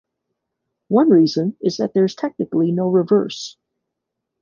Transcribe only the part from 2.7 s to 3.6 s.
no reverse.